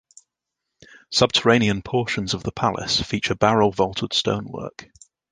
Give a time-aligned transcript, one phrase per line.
[1.11, 4.89] Subterranean portions of the palace feature barrel vaulted stonework.